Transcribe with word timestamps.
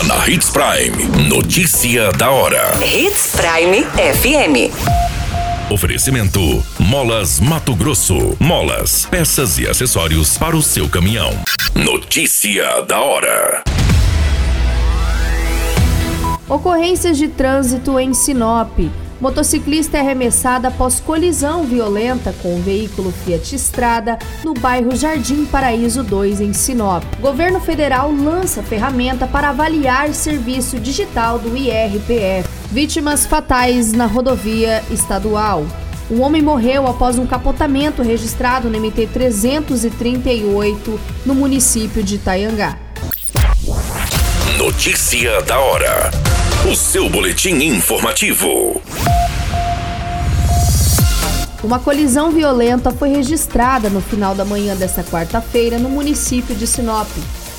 Agora 0.00 0.04
na 0.04 0.28
Hits 0.28 0.50
Prime. 0.50 1.28
Notícia 1.28 2.10
da 2.12 2.30
hora. 2.30 2.72
Hits 2.82 3.36
Prime 3.36 3.84
FM. 3.84 4.72
Oferecimento: 5.70 6.40
Molas 6.78 7.38
Mato 7.38 7.74
Grosso. 7.74 8.34
Molas, 8.38 9.06
peças 9.06 9.58
e 9.58 9.68
acessórios 9.68 10.38
para 10.38 10.56
o 10.56 10.62
seu 10.62 10.88
caminhão. 10.88 11.30
Notícia 11.74 12.82
da 12.82 13.00
hora. 13.00 13.62
Ocorrências 16.48 17.18
de 17.18 17.28
trânsito 17.28 17.98
em 17.98 18.14
Sinop. 18.14 18.78
Motociclista 19.20 19.98
é 19.98 20.00
arremessada 20.00 20.68
após 20.68 20.98
colisão 20.98 21.64
violenta 21.64 22.34
com 22.42 22.54
um 22.54 22.62
veículo 22.62 23.12
Fiat 23.12 23.54
Estrada 23.54 24.18
no 24.42 24.54
bairro 24.54 24.96
Jardim 24.96 25.44
Paraíso 25.44 26.02
2, 26.02 26.40
em 26.40 26.54
Sinop. 26.54 27.04
Governo 27.20 27.60
federal 27.60 28.10
lança 28.10 28.62
ferramenta 28.62 29.26
para 29.26 29.50
avaliar 29.50 30.14
serviço 30.14 30.80
digital 30.80 31.38
do 31.38 31.54
IRPF. 31.54 32.48
Vítimas 32.72 33.26
fatais 33.26 33.92
na 33.92 34.06
rodovia 34.06 34.82
estadual. 34.90 35.66
Um 36.10 36.22
homem 36.22 36.40
morreu 36.40 36.86
após 36.86 37.18
um 37.18 37.26
capotamento 37.26 38.02
registrado 38.02 38.70
no 38.70 38.80
MT 38.80 39.06
338 39.08 41.00
no 41.26 41.34
município 41.34 42.02
de 42.02 42.14
Itaiangá. 42.14 42.78
Notícia 44.56 45.42
da 45.42 45.58
hora. 45.58 46.10
O 46.68 46.76
seu 46.76 47.08
boletim 47.08 47.54
informativo. 47.54 48.82
Uma 51.64 51.78
colisão 51.78 52.30
violenta 52.30 52.90
foi 52.90 53.08
registrada 53.08 53.88
no 53.88 54.02
final 54.02 54.34
da 54.34 54.44
manhã 54.44 54.76
desta 54.76 55.02
quarta-feira 55.02 55.78
no 55.78 55.88
município 55.88 56.54
de 56.54 56.66
Sinop. 56.66 57.08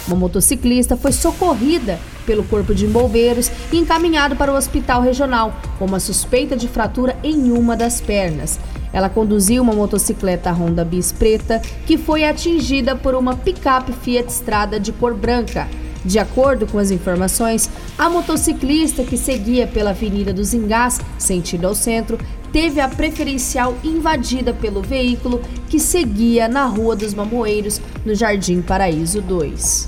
Uma 0.07 0.15
motociclista 0.15 0.95
foi 0.95 1.11
socorrida 1.11 1.99
pelo 2.27 2.43
Corpo 2.43 2.75
de 2.75 2.85
Bombeiros 2.85 3.51
e 3.71 3.77
encaminhado 3.79 4.35
para 4.35 4.53
o 4.53 4.55
hospital 4.55 5.01
regional 5.01 5.59
com 5.79 5.85
uma 5.85 5.99
suspeita 5.99 6.55
de 6.55 6.67
fratura 6.67 7.17
em 7.23 7.51
uma 7.51 7.75
das 7.75 7.99
pernas. 7.99 8.59
Ela 8.93 9.09
conduziu 9.09 9.63
uma 9.63 9.73
motocicleta 9.73 10.51
Honda 10.51 10.85
Bis 10.85 11.11
preta 11.11 11.59
que 11.87 11.97
foi 11.97 12.23
atingida 12.23 12.95
por 12.95 13.15
uma 13.15 13.35
picape 13.35 13.93
Fiat 14.03 14.31
Strada 14.31 14.79
de 14.79 14.91
cor 14.91 15.15
branca. 15.15 15.67
De 16.03 16.19
acordo 16.19 16.65
com 16.65 16.77
as 16.77 16.91
informações, 16.91 17.69
a 17.97 18.09
motociclista 18.09 19.03
que 19.03 19.17
seguia 19.17 19.67
pela 19.67 19.91
Avenida 19.91 20.33
dos 20.33 20.53
Engás, 20.53 20.99
sentido 21.17 21.67
ao 21.67 21.75
centro, 21.75 22.17
teve 22.51 22.81
a 22.81 22.87
preferencial 22.87 23.75
invadida 23.83 24.53
pelo 24.53 24.81
veículo 24.81 25.41
que 25.69 25.79
seguia 25.79 26.47
na 26.47 26.65
Rua 26.65 26.95
dos 26.95 27.13
Mamoeiros, 27.13 27.79
no 28.05 28.13
Jardim 28.13 28.61
Paraíso 28.61 29.21
2. 29.21 29.87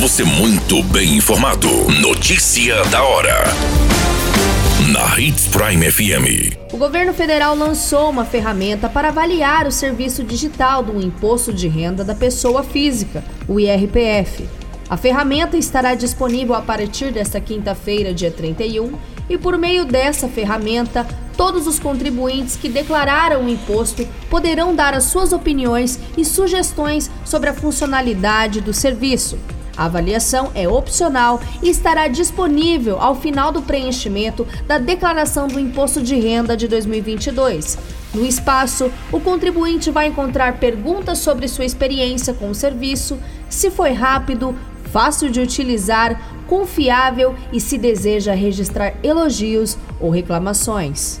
Você 0.00 0.22
muito 0.22 0.82
bem 0.84 1.16
informado. 1.16 1.68
Notícia 2.00 2.84
da 2.84 3.02
hora. 3.02 3.87
Na 4.98 5.16
Hits 5.16 5.46
Prime 5.46 5.88
FM. 5.88 6.72
O 6.72 6.76
governo 6.76 7.14
federal 7.14 7.54
lançou 7.54 8.10
uma 8.10 8.24
ferramenta 8.24 8.88
para 8.88 9.10
avaliar 9.10 9.64
o 9.64 9.70
serviço 9.70 10.24
digital 10.24 10.82
do 10.82 11.00
Imposto 11.00 11.52
de 11.52 11.68
Renda 11.68 12.02
da 12.02 12.16
Pessoa 12.16 12.64
Física, 12.64 13.22
o 13.46 13.60
IRPF. 13.60 14.48
A 14.90 14.96
ferramenta 14.96 15.56
estará 15.56 15.94
disponível 15.94 16.52
a 16.52 16.62
partir 16.62 17.12
desta 17.12 17.40
quinta-feira, 17.40 18.12
dia 18.12 18.32
31, 18.32 18.90
e 19.30 19.38
por 19.38 19.56
meio 19.56 19.84
dessa 19.84 20.26
ferramenta, 20.26 21.06
todos 21.36 21.68
os 21.68 21.78
contribuintes 21.78 22.56
que 22.56 22.68
declararam 22.68 23.44
o 23.44 23.48
imposto 23.48 24.04
poderão 24.28 24.74
dar 24.74 24.94
as 24.94 25.04
suas 25.04 25.32
opiniões 25.32 25.96
e 26.16 26.24
sugestões 26.24 27.08
sobre 27.24 27.50
a 27.50 27.54
funcionalidade 27.54 28.60
do 28.60 28.74
serviço. 28.74 29.38
A 29.78 29.84
avaliação 29.84 30.50
é 30.56 30.68
opcional 30.68 31.40
e 31.62 31.70
estará 31.70 32.08
disponível 32.08 33.00
ao 33.00 33.14
final 33.14 33.52
do 33.52 33.62
preenchimento 33.62 34.44
da 34.66 34.76
declaração 34.76 35.46
do 35.46 35.60
imposto 35.60 36.02
de 36.02 36.16
renda 36.16 36.56
de 36.56 36.66
2022. 36.66 37.78
No 38.12 38.26
espaço, 38.26 38.90
o 39.12 39.20
contribuinte 39.20 39.92
vai 39.92 40.08
encontrar 40.08 40.58
perguntas 40.58 41.18
sobre 41.18 41.46
sua 41.46 41.64
experiência 41.64 42.34
com 42.34 42.50
o 42.50 42.54
serviço, 42.54 43.16
se 43.48 43.70
foi 43.70 43.92
rápido, 43.92 44.52
fácil 44.90 45.30
de 45.30 45.40
utilizar, 45.40 46.20
confiável 46.48 47.36
e 47.52 47.60
se 47.60 47.78
deseja 47.78 48.34
registrar 48.34 48.94
elogios 49.04 49.78
ou 50.00 50.10
reclamações. 50.10 51.20